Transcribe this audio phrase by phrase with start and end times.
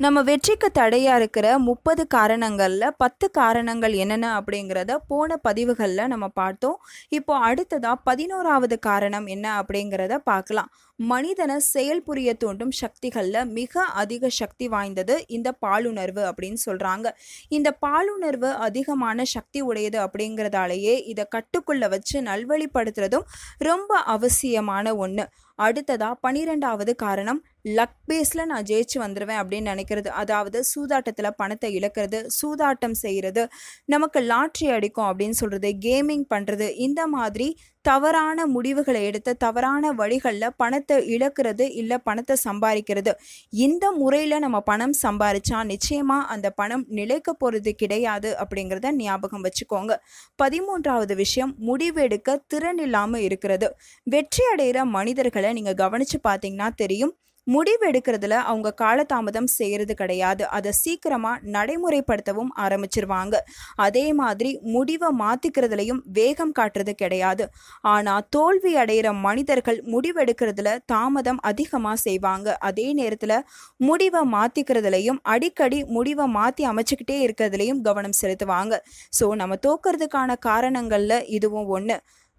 [0.00, 6.76] நம்ம வெற்றிக்கு தடையாக இருக்கிற முப்பது காரணங்களில் பத்து காரணங்கள் என்னென்ன அப்படிங்கிறத போன பதிவுகளில் நம்ம பார்த்தோம்.
[7.18, 10.70] இப்போ அடுத்ததாக பதினோராவது காரணம் என்ன அப்படிங்கிறத பார்க்கலாம்.
[10.98, 17.10] மனிதனை செயல் புரிய தூண்டும் சக்திகளில் மிக அதிக சக்தி வாய்ந்தது இந்த பாலுணர்வு அப்படின்னு சொல்கிறாங்க
[17.48, 23.28] இந்த பாலுணர்வு அதிகமான சக்தி உடையது அப்படிங்கிறதாலேயே இதை கட்டுக்குள்ளே வச்சு நல்வழிப்படுத்துறதும்
[23.62, 25.26] ரொம்ப அவசியமான ஒன்று
[25.58, 30.08] அடுத்ததாக பன்னிரெண்டாவது காரணம் லக் பேஸில் நான் ஜெயிச்சு வந்துடுவேன் அப்படின்னு நினைக்கிறது.
[30.22, 33.42] அதாவது சூதாட்டத்தில் பணத்தை இழக்கிறது சூதாட்டம் செய்கிறது
[33.84, 37.48] நமக்கு லாட்ரி அடிக்கும் அப்படின்னு சொல்கிறது கேமிங் பண்ணுறது இந்த மாதிரி
[37.84, 43.12] தவறான முடிவுகளை எடுத்து தவறான வழிகளில் பணத்தை இழக்கிறது இல்லை பணத்தை சம்பாதிக்கிறது.
[43.66, 49.94] இந்த முறையில் நம்ம பணம் சம்பாரிச்சா நிச்சயமாக அந்த பணம் நிலைக்க போகிறது கிடையாது அப்படிங்கிறத ஞாபகம் வச்சுக்கோங்க.
[50.42, 53.68] பதிமூன்றாவது விஷயம் முடிவெடுக்க திறன் இல்லாமல் இருக்கிறது.
[54.06, 57.14] வெற்றி அடைகிற மனிதர்களை நீங்கள் கவனித்து பார்த்தீங்கன்னா தெரியும்
[57.54, 60.42] முடிவெடுக்கிறதுல அவங்க காலதாமதம் செய்கிறது கிடையாது.
[60.56, 63.34] அதை சீக்கிரமாக நடைமுறைப்படுத்தவும் ஆரம்பிச்சிருவாங்க.
[63.86, 67.46] அதே மாதிரி முடிவை மாற்றிக்கிறதுலையும் வேகம் காட்டுறது கிடையாது.
[67.94, 72.56] ஆனால் தோல்வி அடைகிற மனிதர்கள் முடிவெடுக்கிறதுல தாமதம் அதிகமாக செய்வாங்க.
[72.70, 73.36] அதே நேரத்தில்
[73.88, 78.74] முடிவை மாற்றிக்கிறதுலையும் அடிக்கடி முடிவை மாற்றி அமைச்சுக்கிட்டே இருக்கிறதுலையும் கவனம் செலுத்துவாங்க.
[79.18, 81.96] ஸோ நம்ம தோக்கிறதுக்கான காரணங்களில் இதுவும் ஒன்று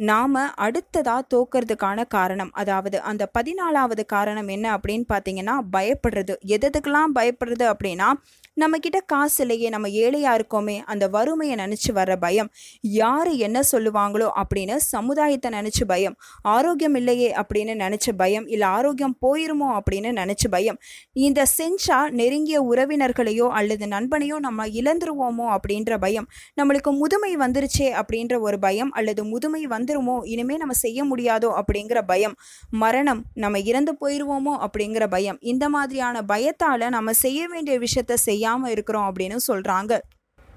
[0.00, 2.52] நாம் அடுத்ததாக தோக்கிறதுக்கான காரணம்.
[2.52, 6.36] அதாவது அந்த பதினாலாவது காரணம் என்ன அப்படின்னு பார்த்தீங்கன்னா பயப்படுறது.
[6.56, 8.10] எதுக்கெல்லாம் பயப்படுறது அப்படின்னா
[8.56, 12.48] நம்மக்கிட்ட காசு இல்லையே நம்ம ஏழையாக இருக்கோமே அந்த வறுமையை நினச்சி வர்ற பயம்.
[12.80, 16.16] யார் என்ன சொல்லுவாங்களோ அப்படின்னு சமுதாயத்தை நினச்சி பயம்.
[16.54, 20.80] ஆரோக்கியம் இல்லையே அப்படின்னு நினச்ச பயம் இல்லை ஆரோக்கியம் போயிருமோ அப்படின்னு நினச்ச பயம்.
[21.26, 26.28] இந்த செஞ்சா நெருங்கிய உறவினர்களையோ அல்லது நண்பனையோ நம்ம இழந்துருவோமோ அப்படின்ற பயம்.
[26.60, 30.20] நம்மளுக்கு முதுமை வந்துருச்சே அப்படின்ற ஒரு பயம் அல்லது முதுமை வந்து வந்துருமோ?
[30.24, 31.62] இனிமே நம்ம செய்ய முடியாதோ?
[31.62, 32.36] அப்படிங்கிற பயம்.
[32.70, 33.24] மரணம்.
[33.34, 35.38] நம்ம இறந்து போயிடுவோமோ அப்படிங்கிற பயம்.
[35.40, 39.98] இந்த மாதிரியான பயத்தால் நம்ம செய்ய வேண்டிய விஷயத்த செய்யாமல் இருக்கிறோம் அப்படின்னு சொல்கிறாங்க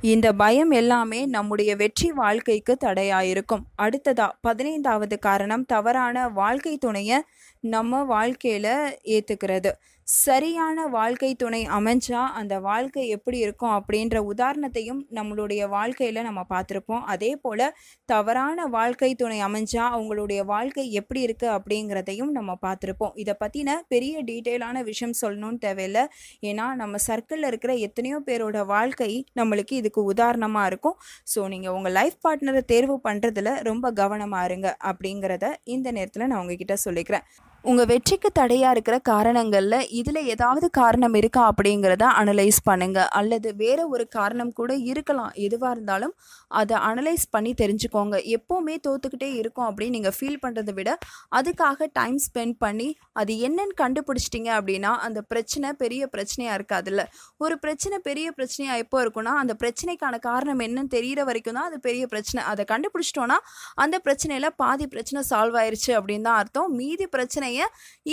[0.02, 3.62] இந்த பயம் எல்லாமே நம்முடைய வெற்றி வாழ்க்கைக்கு தடையாயிருக்கும்.
[3.82, 7.22] அடுத்ததா பதினைந்தாவது காரணம் தவறான வாழ்க்கை துணையை
[7.60, 9.72] நம்ம வாழ்க்கையில் ஏற்றுக்கிறது
[10.08, 17.04] சரியான வாழ்க்கை துணை அமைஞ்சா அந்த வாழ்க்கை எப்படி இருக்கும் அப்படின்ற உதாரணத்தையும் நம்மளுடைய வாழ்க்கையில் நம்ம பார்த்துருப்போம்.
[17.14, 17.64] அதே போல்
[18.10, 23.14] தவறான வாழ்க்கை துணை அமைஞ்சா அவங்களுடைய வாழ்க்கை எப்படி இருக்குது அப்படிங்கிறதையும் நம்ம பார்த்துருப்போம்.
[23.24, 26.04] இதை பற்றின பெரிய டீட்டெயிலான விஷயம் சொல்லணும்னு தேவையில்லை.
[26.50, 31.00] ஏன்னா நம்ம சர்க்கிளில் இருக்கிற எத்தனையோ பேரோட வாழ்க்கை நம்மளுக்கு இதுக்கு உதாரணமாக இருக்கும்.
[31.34, 36.78] ஸோ நீங்கள் உங்கள் லைஃப் பார்ட்னரை தேர்வு பண்ணுறதுல ரொம்ப கவனமாக இருங்க அப்படிங்கிறத இந்த நேரத்தில் நான் உங்ககிட்ட
[36.88, 37.28] சொல்லிக்கிறேன்.
[37.72, 44.06] உங்கள் வெற்றிக்கு தடையாக இருக்கிற காரணங்களில் இதில் ஏதாவது காரணம் இருக்கா அப்படிங்கிறத அனலைஸ் பண்ணுங்கள் அல்லது வேறு ஒரு
[44.16, 45.30] காரணம் கூட இருக்கலாம்.
[45.46, 46.14] எதுவாக இருந்தாலும்
[46.62, 48.16] அதை அனலைஸ் பண்ணி தெரிஞ்சுக்கோங்க.
[48.38, 50.98] எப்போவுமே தோத்துக்கிட்டே இருக்கும் அப்படின்னு நீங்கள் ஃபீல் பண்ணுறதை விட
[51.40, 52.90] அதுக்காக டைம் ஸ்பெண்ட் பண்ணி
[53.22, 57.06] அது என்னன்னு கண்டுபிடிச்சிட்டிங்க அப்படின்னா அந்த பிரச்சனை பெரிய பிரச்சனையாக இருக்காதுல்ல.
[57.46, 62.04] ஒரு பிரச்சனை பெரிய பிரச்சனையாக எப்போ இருக்குன்னா அந்த பிரச்சனைக்கான காரணம் என்னன்னு தெரிகிற வரைக்கும் தான் அது பெரிய
[62.16, 62.44] பிரச்சனை.
[62.52, 63.40] அதை கண்டுபிடிச்சிட்டோன்னா
[63.86, 66.70] அந்த பிரச்சனையில் பாதி பிரச்சனை சால்வ் ஆயிடுச்சு அப்படின்னு தான் அர்த்தம்.
[66.82, 67.66] மீதி பிரச்சனை பிரச்சனையை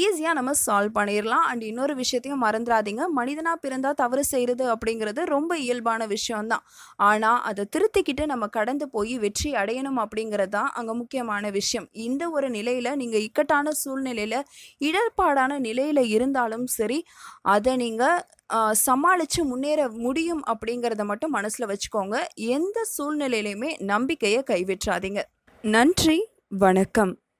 [0.02, 6.06] ஈஸியாக நம்ம சால்வ் பண்ணிடலாம் அண்ட் இன்னொரு விஷயத்தையும் மறந்துடாதீங்க மனிதனாக பிறந்தால் தவறு செய்கிறது அப்படிங்கிறது ரொம்ப இயல்பான
[6.14, 6.64] விஷயம்தான்.
[7.10, 11.86] ஆனால் அதை திருத்திக்கிட்டு நம்ம கடந்து போய் வெற்றி அடையணும் அப்படிங்கிறது தான் அங்கே முக்கியமான விஷயம்.
[12.08, 14.38] இந்த ஒரு நிலையில் நீங்கள் இக்கட்டான சூழ்நிலையில்
[14.88, 17.00] இடர்பாடான நிலையில் இருந்தாலும் சரி
[17.54, 18.20] அதை நீங்கள்
[18.86, 22.16] சமாளித்து முன்னேற முடியும் அப்படிங்கிறத மட்டும் மனசில் வச்சுக்கோங்க.
[22.56, 25.22] எந்த சூழ்நிலையிலையுமே நம்பிக்கையை கைவிட்றாதீங்க.
[25.64, 26.18] நன்றி.
[26.64, 27.12] வணக்கம்.